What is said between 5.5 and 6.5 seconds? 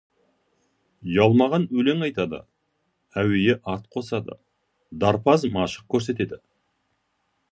машық көрсетеді.